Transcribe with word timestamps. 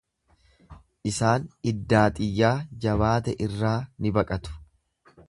Isaan 1.11 1.45
iddaa 1.73 2.05
xiyyaa 2.21 2.53
jabaate 2.87 3.37
irraa 3.49 3.77
ni 4.07 4.15
baqatu. 4.17 4.57